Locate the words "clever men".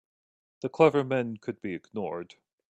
0.69-1.37